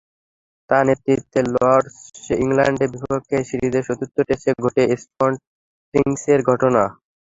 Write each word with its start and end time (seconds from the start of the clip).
তাঁর 0.69 0.83
নেতৃত্বে 0.87 1.39
লর্ডসে 1.53 2.33
ইংল্যান্ডের 2.43 2.89
বিপক্ষে 2.93 3.37
সিরিজের 3.49 3.83
চতুর্থ 3.87 4.17
টেস্টে 4.27 4.51
ঘটে 4.63 4.83
স্পট 5.03 5.33
ফিক্সিংয়ের 5.93 6.41
ঘটনা। 6.49 6.83